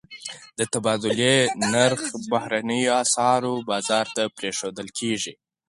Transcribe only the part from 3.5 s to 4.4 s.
بازار ته